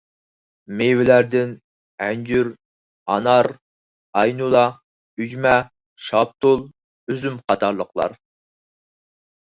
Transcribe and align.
مېۋىلەردىن 0.77 1.51
ئەنجۈر، 2.05 2.49
ئانار، 3.15 3.51
ئەينۇلا، 4.21 4.63
ئۈجمە، 5.21 5.55
شاپتۇل، 6.07 6.67
ئۈزۈم 7.13 7.37
قاتارلىقلار. 7.47 8.17